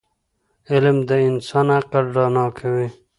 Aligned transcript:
علم 0.71 0.97
د 1.09 1.11
انسان 1.29 1.67
عقل 1.79 2.05
رڼا 2.15 2.45
کوي. 2.57 2.87